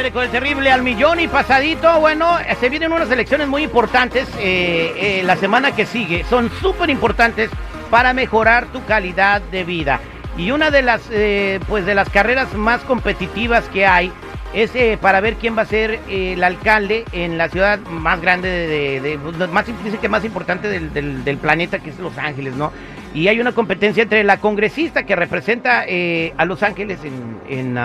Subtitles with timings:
[0.00, 2.00] aire con el terrible al millón y pasadito.
[2.00, 6.24] Bueno, se vienen unas elecciones muy importantes eh, eh, la semana que sigue.
[6.30, 7.50] Son súper importantes
[7.90, 10.00] para mejorar tu calidad de vida.
[10.38, 14.10] Y una de las, eh, pues de las carreras más competitivas que hay
[14.54, 18.22] es eh, para ver quién va a ser eh, el alcalde en la ciudad más
[18.22, 22.54] grande, de, de- de- más, dice que más importante del, planeta, que es Los Ángeles,
[22.56, 22.72] ¿no?
[23.12, 27.76] Y hay una competencia entre la congresista que representa eh, a Los Ángeles en,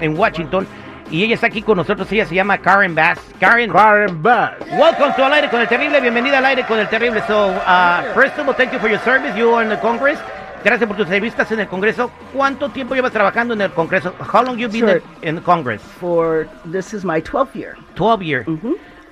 [0.00, 0.66] en Washington,
[1.10, 3.18] y ella está aquí con nosotros, ella se llama Karen Bass.
[3.38, 4.52] Karen, Karen Bass.
[4.78, 7.22] welcome to Al Aire con el Terrible, bienvenida al Aire con el Terrible.
[7.26, 10.18] So, uh, first of all, thank you for your service, you are in the Congress.
[10.64, 12.08] Gracias por tus entrevistas en el Congreso.
[12.32, 14.14] ¿Cuánto tiempo llevas trabajando en el Congreso?
[14.32, 15.02] How long you been Sure.
[15.22, 15.82] in the Congress?
[16.00, 17.76] for this is my 12th year.
[17.96, 18.46] 12 years.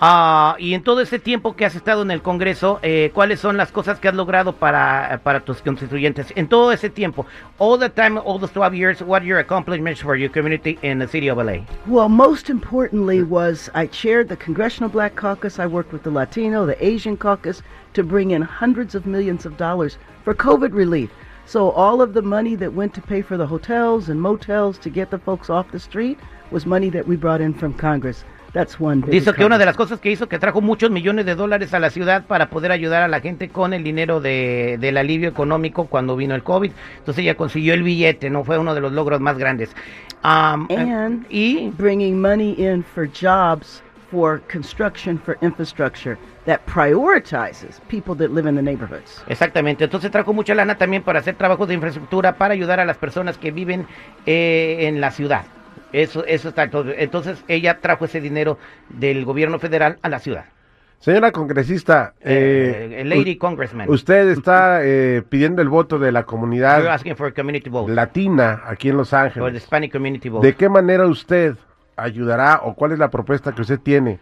[0.02, 3.58] Ah, y en todo ese tiempo que has estado en el Congreso, eh, ¿cuáles son
[3.58, 6.32] las cosas que has logrado para, para tus constituyentes?
[6.36, 7.26] En todo ese tiempo,
[7.58, 11.00] all the time, all those 12 years, what are your accomplishments for your community in
[11.00, 11.66] the city of LA?
[11.86, 15.58] Well, most importantly was I chaired the Congressional Black Caucus.
[15.58, 17.60] I worked with the Latino, the Asian Caucus
[17.92, 21.10] to bring in hundreds of millions of dollars for COVID relief.
[21.44, 24.88] So all of the money that went to pay for the hotels and motels to
[24.88, 26.18] get the folks off the street
[26.50, 28.24] was money that we brought in from Congress.
[28.52, 31.26] That's one big Dice que una de las cosas que hizo que trajo muchos millones
[31.26, 34.76] de dólares a la ciudad para poder ayudar a la gente con el dinero de,
[34.80, 36.72] del alivio económico cuando vino el COVID.
[36.98, 38.44] Entonces ella consiguió el billete, ¿no?
[38.44, 39.70] Fue uno de los logros más grandes.
[40.24, 48.14] Um, And y bringing money in for jobs, for construction, for infrastructure that prioritizes people
[48.16, 49.22] that live in the neighborhoods.
[49.28, 52.98] Exactamente, entonces trajo mucha lana también para hacer trabajos de infraestructura para ayudar a las
[52.98, 53.86] personas que viven
[54.26, 55.44] eh, en la ciudad.
[55.92, 56.92] Eso, eso está todo.
[56.96, 58.58] Entonces ella trajo ese dinero
[58.88, 60.44] del gobierno federal a la ciudad.
[60.98, 66.24] Señora congresista, Eh, eh, lady u- congressman, usted está eh, pidiendo el voto de la
[66.24, 69.66] comunidad asking for a community vote, latina aquí en Los Ángeles.
[70.42, 71.54] ¿De qué manera usted
[71.96, 74.18] ayudará o cuál es la propuesta que usted tiene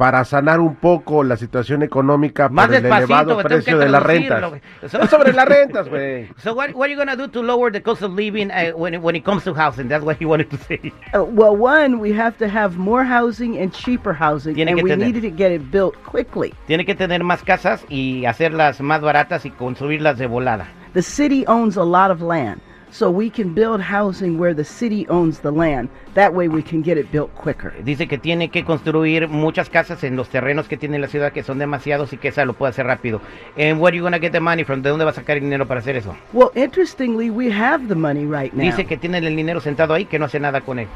[0.00, 4.02] para sanar un poco la situación económica Más por el elevado tengo precio de las
[4.02, 4.50] rentas?
[4.90, 6.26] So- sobre las rentas, güey.
[6.38, 8.94] So what, what are you gonna do to lower the cost of living uh, when,
[8.94, 9.88] it- when it comes to housing?
[9.88, 10.80] That's what he wanted to say.
[11.12, 14.88] Uh, well, one, we have to have more housing and cheaper housing, Tiene and we
[14.88, 15.04] tener.
[15.04, 16.54] needed to get it built quickly.
[16.66, 20.66] Tiene que tener más casas y hacerlas más baratas y construirlas de volada.
[20.94, 25.06] The city owns a lot of land, so we can build housing where the city
[25.08, 25.88] owns the land.
[26.14, 27.72] That way, we can get it built quicker.
[27.84, 31.42] Dice que tiene que construir muchas casas en los terrenos que tiene la ciudad que
[31.42, 33.20] son demasiados y que esa lo puede hacer rápido.
[33.56, 34.82] And where you gonna get the money from?
[34.82, 36.16] ¿De dónde va a sacar el dinero para hacer eso?
[36.32, 38.64] Well, interestingly, we have the money right now.
[38.64, 40.88] Dice que tiene el dinero sentado ahí que no hace nada con él.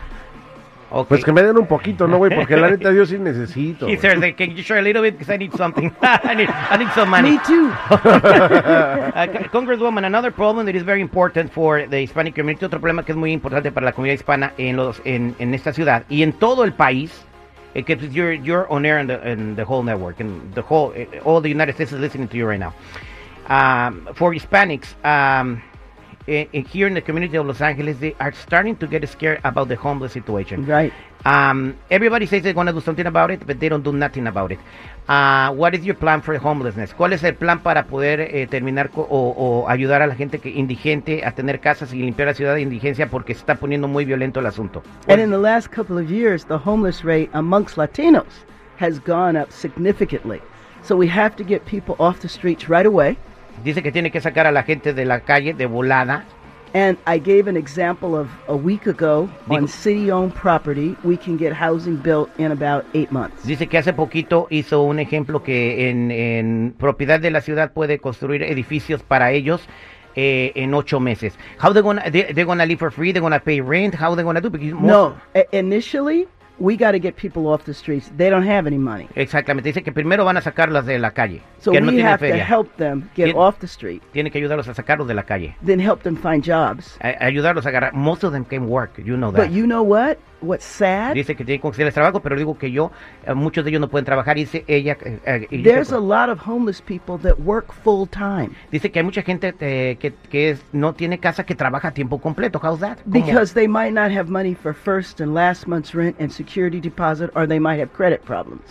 [0.97, 1.09] Okay.
[1.09, 2.32] Pues que me den un poquito, ¿no, güey?
[2.32, 3.87] Porque la neta yo sí necesito.
[3.88, 4.21] He güey.
[4.21, 5.91] says, "Can you share a little bit because I need something?
[6.03, 7.72] I need, I need some money." Me too.
[7.91, 13.05] Uh, Co- Congresswoman, another problem that is very important for the Hispanic community, otro problema
[13.05, 16.22] que es muy importante para la comunidad hispana en los en, en esta ciudad y
[16.22, 17.25] en todo el país,
[17.75, 20.62] eh, que pues, you're you're on air in the, in the whole network and the
[20.62, 22.72] whole eh, all the United States is listening to you right now.
[23.49, 25.74] Um, for Hispanics, um, eh, eh,
[26.27, 29.77] here in the community of Los Angeles, they are starting to get scared about the
[29.77, 30.65] homeless situation.
[30.67, 30.93] right.
[31.27, 34.27] Um, everybody says they want to do something about it, but they don't do nothing
[34.27, 34.59] about it.
[35.09, 36.93] Uh, what is your plan for homelessness?
[36.93, 40.51] ¿Cuál es el plan para poder eh, terminar o, o ayudar a la gente que
[40.51, 44.05] indigente a tener casas y limpiar la ciudad de indigencia porque se está poniendo muy
[44.05, 44.83] violento el asunto?
[45.09, 48.45] And in the last couple of years, the homeless rate amongst Latinos
[48.79, 50.43] has gone up significantly.
[50.83, 53.17] So we have to get people off the streets right away.
[53.62, 56.25] Dice que tiene que sacar a la gente de la calle de volada.
[56.76, 61.17] And I gave an example of a week ago on Digo- city owned property, we
[61.17, 63.46] can get housing built in about eight months.
[63.46, 68.00] Dice que hace poquito hizo un ejemplo que en, en propiedad de la ciudad puede
[68.00, 69.61] construir edificios para ellos
[70.17, 71.38] eh, en ocho meses.
[71.62, 73.12] How they gonna they, they're gonna live for free?
[73.12, 73.94] They're gonna pay rent?
[73.94, 74.50] How they gonna do?
[74.50, 76.26] Because No, i- initially,
[76.59, 78.11] we got to get people off the streets.
[78.17, 79.09] They don't have any money.
[79.17, 82.06] Exactamente, dice que primero van a sacarlas de la calle, So que no we tienen
[82.06, 82.45] have to feria.
[82.45, 85.56] help them get Tien- off the street, Tiene que ayudarlos a sacarlos de la calle,
[85.65, 86.97] then help them find jobs.
[87.01, 87.93] a- ayudarlos a agarrar.
[87.93, 89.47] Most of them can work, you know that.
[89.49, 90.19] But you know what?
[90.44, 91.14] What's sad?
[91.14, 92.93] Dice que tiene que conseguirles trabajo, pero digo que yo,
[93.26, 94.37] eh, muchos de ellos no pueden trabajar.
[94.37, 98.06] Dice ella, eh, eh, y dice, There's a lot of homeless people that work full
[98.08, 101.88] time dice que hay mucha gente eh, que, que es- no tiene casa que trabaja
[101.88, 102.61] a tiempo completo.
[102.62, 102.99] How's that?
[103.05, 103.25] ¿Cómo?
[103.25, 107.31] because they might not have money for first and last month's rent and security deposit,
[107.35, 108.62] or they might have credit problems.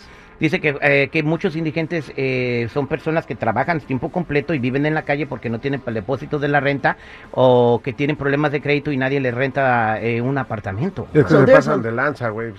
[0.43, 4.85] Dice que, eh, que muchos indigentes eh, son personas que trabajan tiempo completo y viven
[4.85, 6.97] en la calle porque no tienen el depósito de la renta
[7.31, 11.07] o que tienen problemas de crédito y nadie les renta eh, un apartamento.
[11.13, 12.51] Es que So se there's pasan a- de lanza, güey.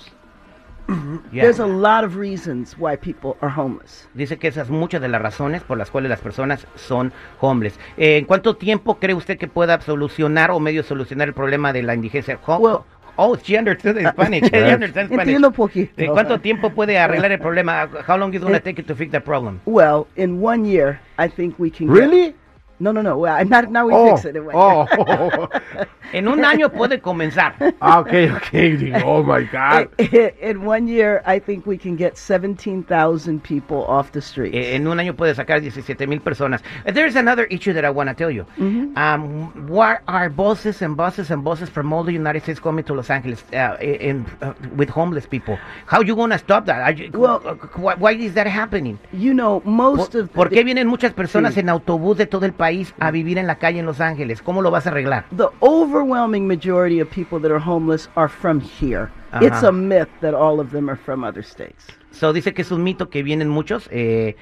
[1.32, 1.44] Yeah.
[1.44, 4.06] There's a lot of reasons why people are homeless.
[4.12, 7.10] Dice que esas muchas de las razones por las cuales las personas son
[7.40, 7.78] homeless.
[7.96, 11.82] Eh, ¿En cuánto tiempo cree usted que pueda solucionar o medio solucionar el problema de
[11.82, 12.38] la indigencia?
[12.46, 12.80] Well,
[13.16, 14.44] Oh, she understood Spanish.
[14.44, 14.74] She Yes.
[14.74, 15.28] understands Spanish.
[15.34, 15.92] Entiendo poquito.
[15.96, 17.88] ¿De cuánto tiempo puede arreglar el problema?
[18.06, 19.60] How long is it going to Eh, take you to fix the problem?
[19.66, 21.86] Well, in one year, I think we can.
[21.86, 22.34] get- Really?
[22.80, 23.16] No, no, no.
[23.18, 23.86] Well, not now.
[23.86, 24.36] We Oh, fix it.
[24.36, 25.48] in one oh, year.
[26.12, 27.54] En un año puede comenzar.
[27.80, 28.50] ah, ok, ok.
[28.52, 29.88] Digo, oh my God.
[29.98, 34.54] in one year, I think we can get 17,000 people off the streets.
[34.56, 36.62] Eh, En un año puede sacar 17 mil personas.
[36.84, 38.46] There's another issue that I want to tell you.
[38.58, 38.96] Mm-hmm.
[38.96, 42.94] Um, why are buses and buses and buses from all the United States coming to
[42.94, 45.58] Los Angeles uh, in, uh, with homeless people?
[45.86, 46.80] How you going to stop that?
[46.80, 47.40] Are you- Well-
[47.74, 48.98] why, why is that happening?
[49.12, 51.60] you know, most ¿Por, of por the, qué vienen muchas personas Sí.
[51.60, 52.63] en autobús de todo el país
[53.00, 54.42] a vivir en la calle en Los Ángeles?
[54.42, 55.24] ¿Cómo lo vas a arreglar?
[55.36, 59.10] the overwhelming majority of people that are homeless are from here.
[59.40, 61.86] It's a myth that all of them are from other states.
[62.12, 64.36] So dice que es un mito que vienen muchos eh,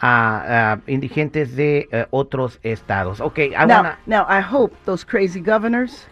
[0.00, 3.20] a- a indigentes de eh, otros estados.
[3.20, 6.06] Ok, I now, wanna- now I hope those crazy governors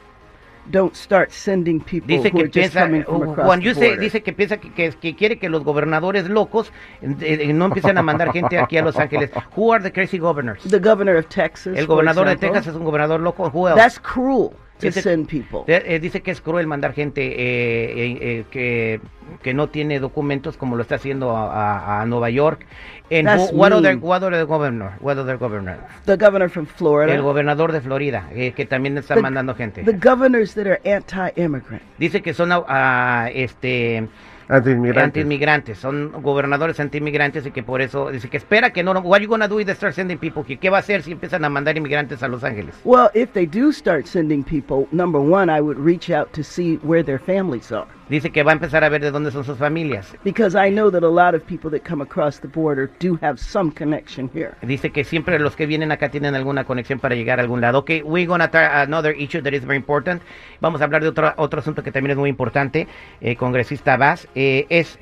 [0.70, 4.72] don't start sending people Dice who que are piensa, Juan Yuse dice que piensa que,
[4.72, 6.72] que- que quiere que los gobernadores locos
[7.02, 9.30] eh, eh, no empiecen a mandar gente aquí a Los Ángeles.
[9.56, 10.62] Who are the crazy governors?
[10.64, 11.76] the governor of Texas.
[11.76, 13.50] El gobernador de Texas es un gobernador loco.
[13.52, 13.80] Who else?
[13.80, 15.64] That's cruel to send people.
[15.66, 19.00] Eh, dice que es cruel mandar gente eh, eh, eh, que,
[19.42, 21.50] que no tiene documentos como lo está haciendo a,
[21.98, 22.66] a- a Nueva York.
[23.10, 24.92] Who- what other, what other governor?
[25.00, 25.78] What other governor?
[26.04, 27.14] the governor from Florida.
[27.14, 29.82] El gobernador de Florida, eh, que también está the, mandando gente.
[29.84, 31.82] the governors that are anti-immigrant.
[31.98, 34.08] Dice que son ah, este
[34.48, 35.04] Antiinmigrantes.
[35.04, 39.20] antiinmigrantes, son gobernadores antiinmigrantes y que por eso dice que espera que no, no what
[39.20, 40.58] you gonna do is start sending people here?
[40.58, 42.74] ¿Qué va a hacer si empiezan a mandar inmigrantes a Los Ángeles?
[42.84, 46.76] Well, if they do start sending people, number one, I would reach out to see
[46.82, 47.88] where their families are.
[48.08, 50.14] Dice que va a empezar a ver de dónde son sus familias.
[50.22, 53.38] Because I know that a lot of people that come across the border do have
[53.38, 54.52] some connection here.
[54.62, 57.80] Dice que siempre los que vienen acá tienen alguna conexión para llegar a algún lado.
[57.80, 60.22] Ok, we're gonna try another issue that is very important.
[60.60, 62.86] Vamos a hablar de otro, otro asunto que también es muy importante,
[63.20, 65.00] eh, congresista Vaz, eh, es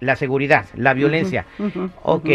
[0.00, 1.46] la seguridad, la violencia.
[2.02, 2.28] Ok.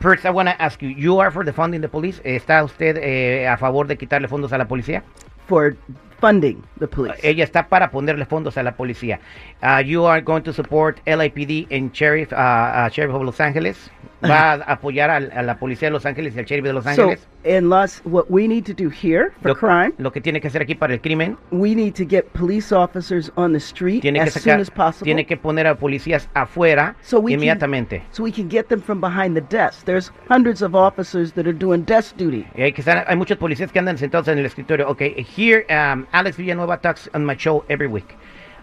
[0.00, 2.20] First, I want to ask you, you are for defunding the police?
[2.24, 5.04] ¿Está usted eh, a favor de quitarle fondos a la policía?
[5.46, 5.76] For
[6.22, 7.18] funding the police.
[7.22, 9.18] Ella está para ponerle fondos a la policía.
[9.60, 13.90] Uh, you are going to support LAPD and Sheriff, uh, uh, Sheriff of Los Angeles.
[14.30, 16.84] Va a apoyar al- a, la policía de Los Ángeles y al Sheriff de Los
[16.84, 17.26] so, Ángeles.
[17.44, 20.48] in Los, what we need to do here for lo, crime, lo que tiene que
[20.48, 24.20] hacer aquí para el crimen, we need to get police officers on the street tiene
[24.20, 25.04] que as soon sacar, as possible.
[25.06, 27.98] tiene que poner a policías afuera so we inmediatamente.
[27.98, 29.84] Can, so we can get them from behind the desk.
[29.86, 32.46] There's hundreds of officers that are doing desk duty.
[32.54, 34.88] Y hay, que estar- hay muchos policías que andan sentados en el escritorio.
[34.90, 38.16] Okay, here um, Alex Villanueva talks on my show every week.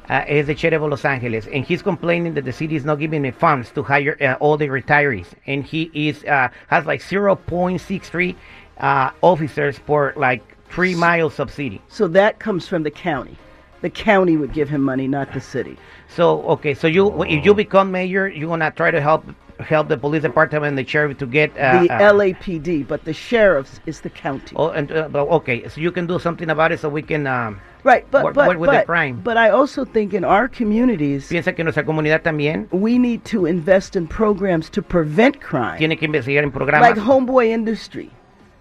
[0.09, 2.97] Uh, is the sheriff of Los Angeles, and he's complaining that the city is not
[2.97, 6.99] giving the funds to hire uh, all the retirees, and he is uh, has like
[6.99, 8.35] 0.63
[8.79, 11.79] uh, officers for like three miles of city.
[11.89, 13.37] So that comes from the county.
[13.81, 15.77] The county would give him money, not the city.
[16.07, 19.25] So okay, so you if you become mayor, you're gonna try to help
[19.59, 23.13] help the police department and the sheriff to get uh, the uh, LAPD, but the
[23.13, 24.55] sheriff's is the county.
[24.55, 27.27] Oh, and uh, okay, so you can do something about it, so we can.
[27.27, 29.21] Um, right, but work- but work with the but, crime.
[29.23, 33.45] but I also think in our communities piensa que nuestra comunidad también we need to
[33.45, 35.77] invest in programs to prevent crime.
[35.77, 36.81] tiene que investigar en programas.
[36.81, 38.11] Like Homeboy Industry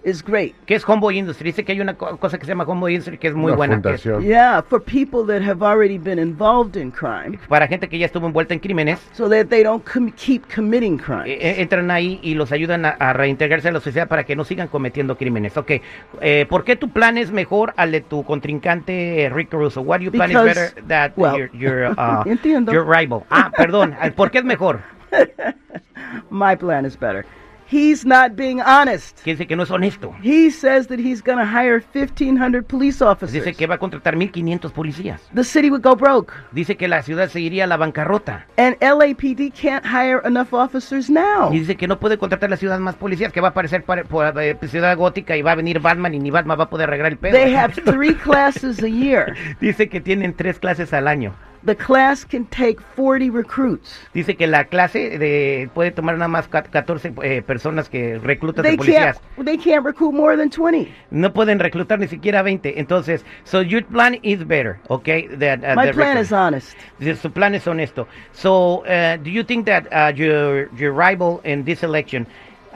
[0.09, 0.55] is great.
[0.67, 1.47] ¿Qué es Homeboy Industry?
[1.51, 3.57] Dice que hay una co- cosa que se llama Homeboy Industry que es muy Una
[3.57, 3.75] buena.
[3.75, 4.23] fundación.
[4.23, 8.27] Yeah, for people that have already been involved in crime, para gente que ya estuvo
[8.27, 11.23] envuelta en crímenes, so that they don't com- keep committing eh, crime.
[11.33, 14.45] eh, entran ahí y los ayudan a, a reintegrarse a la sociedad para que no
[14.45, 15.57] sigan cometiendo crímenes.
[15.57, 15.73] Ok,
[16.21, 19.83] eh, ¿por qué tu plan es mejor al de tu contrincante eh, Rick Caruso?
[19.83, 22.25] What do you plan is Because- better than well, your, your, uh,
[22.73, 23.25] your rival?
[23.31, 24.81] Ah, perdón, ¿por qué es mejor?
[26.31, 27.25] My plan is better.
[27.71, 29.21] He's not being honest.
[29.23, 30.15] Que dice que no es honesto.
[30.23, 33.33] He says that he's going to hire 1,500 police officers.
[33.33, 35.21] Dice que va a contratar 1.500 policías.
[35.35, 36.33] The city would go broke.
[36.53, 38.47] Dice que la ciudad se iría a la bancarrota.
[38.57, 41.53] And LAPD can't hire enough officers now.
[41.53, 44.03] Y dice que no puede contratar la ciudad más policías, que va a aparecer para,
[44.43, 47.13] eh, ciudad gótica y va a venir Batman y ni Batman va a poder arreglar
[47.13, 47.37] el pedo.
[47.37, 49.35] They have three classes a year.
[49.61, 51.35] Dice que tienen tres clases al año.
[51.65, 53.91] The class can take 40 recruits.
[54.15, 58.63] Dice que la clase de, puede tomar nada más cat- 14 eh, personas que reclutan
[58.63, 59.19] de They policías.
[59.37, 60.89] can't, they can't recruit more than 20.
[61.11, 62.79] No pueden reclutar ni siquiera 20.
[62.79, 65.27] Entonces, so your plan is better, okay?
[65.39, 66.77] That, uh, My the plan is honest.
[67.21, 68.07] Su plan es honesto.
[68.33, 72.27] So, uh, do you think that uh, your your rival in this election,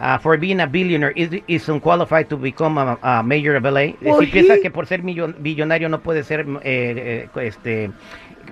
[0.02, 3.92] uh, for being a billionaire, is, is unqualified to become a, a mayor of LA?
[4.02, 7.88] Well, si piensa he- que por ser millon- billonario no puede ser eh, eh, este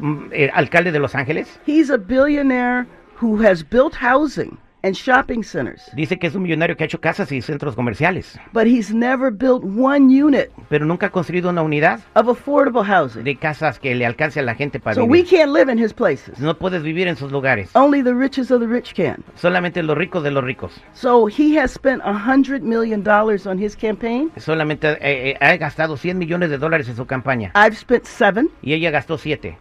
[0.00, 1.58] mm, eh, alcalde de Los Ángeles.
[1.66, 2.86] He's a billionaire
[3.20, 5.90] who has built housing and shopping centers.
[5.94, 9.30] Dice que es un millonario que ha hecho casas y centros comerciales, But he's never
[9.30, 13.24] built one unit pero nunca ha construido una unidad of affordable housing.
[13.24, 15.38] de casas que le alcance a la gente para So we vivir.
[15.38, 16.38] can't live in his places.
[16.38, 17.70] No puedes vivir en sus lugares.
[17.74, 19.22] Only the of the rich can.
[19.34, 20.72] Solamente los ricos de los ricos.
[20.94, 24.30] So he has spent a hundred million dollars on his campaign.
[24.36, 28.50] Solamente eh, eh, ha gastado 100 millones de dólares en su campaña I've spent seven.
[28.62, 29.58] y ella gastó 7.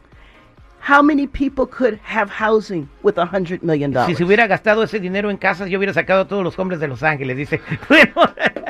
[0.90, 4.18] How many people could have housing with a hundred million Si dollars?
[4.18, 6.88] se hubiera gastado ese dinero en casas, yo hubiera sacado a todos los hombres de
[6.88, 7.38] Los Ángeles.
[7.38, 8.14] Dice, bueno,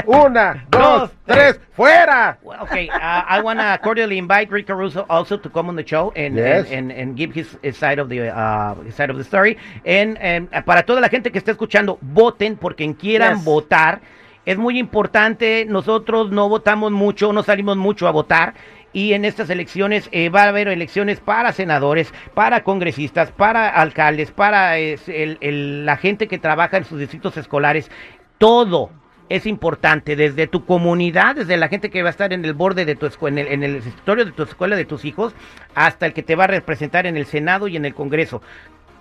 [0.05, 2.37] Una, dos, tres, fuera.
[2.43, 5.85] Well, okay, uh, I want to cordially invite Rick Caruso also to come on the
[5.85, 6.65] show and Yes.
[6.71, 9.55] and, and, and give his, his side of the uh, his side of the story.
[9.85, 13.45] And um, para toda la gente que está escuchando, voten por quien quieran Yes.
[13.45, 14.01] votar.
[14.45, 15.65] Es muy importante.
[15.65, 18.55] Nosotros no votamos mucho, no salimos mucho a votar.
[18.91, 24.31] Y en estas elecciones eh, va a haber elecciones para senadores, para congresistas, para alcaldes,
[24.31, 27.91] para eh, el- el- la gente que trabaja en sus distritos escolares.
[28.39, 28.89] Todo
[29.29, 32.83] es importante, desde tu comunidad, desde la gente que va a estar en el borde
[32.85, 35.35] de tu escuela, en el, en el escritorio de tu escuela de tus hijos,
[35.75, 38.41] hasta el que te va a representar en el Senado y en el Congreso.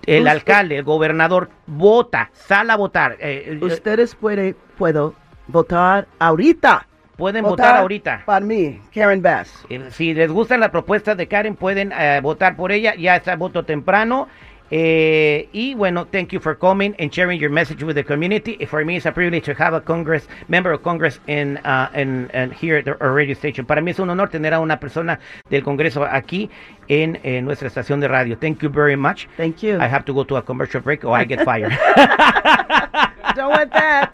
[0.04, 3.12] El Usted- alcalde, el gobernador, vota, sal a votar.
[3.20, 5.14] Eh, eh, Ustedes puede, puedo
[5.46, 6.86] votar ahorita.
[7.18, 8.22] Pueden votar ahorita.
[8.24, 9.66] Para mí, Karen Bass.
[9.68, 12.94] Eh, Si les gustan las propuestas de Karen, pueden eh, votar por ella.
[12.94, 14.28] Ya está voto temprano.
[14.70, 18.58] Eh, y bueno, thank you for coming and sharing your message with the community.
[18.66, 22.28] For me, it's a privilege to have a Congress member of Congress in, uh, in,
[22.34, 23.64] in here at the- our radio station.
[23.64, 26.50] Para mí es un honor tener a una persona del Congreso aquí
[26.88, 28.36] en, en nuestra estación de radio.
[28.36, 29.26] Thank you very much.
[29.38, 29.76] Thank you.
[29.80, 31.72] I have to go to a commercial break or I get fired.
[33.34, 34.12] Don't want that.